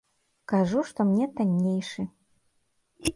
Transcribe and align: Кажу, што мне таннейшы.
Кажу, 0.51 0.79
што 0.91 1.05
мне 1.09 1.27
таннейшы. 1.39 2.01